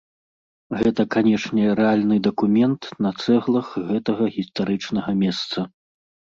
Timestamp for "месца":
5.25-5.69